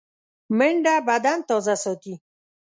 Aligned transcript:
منډه 0.57 0.93
بدن 1.09 1.37
تازه 1.47 1.75
ساتي 1.83 2.13